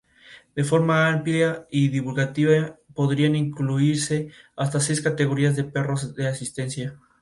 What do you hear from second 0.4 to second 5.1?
De forma amplia y divulgativa podrían incluirse hasta seis